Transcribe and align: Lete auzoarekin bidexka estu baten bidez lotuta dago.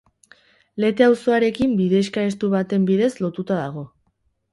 Lete 0.83 1.03
auzoarekin 1.07 1.75
bidexka 1.81 2.23
estu 2.31 2.49
baten 2.53 2.87
bidez 2.89 3.11
lotuta 3.27 3.59
dago. 3.61 3.85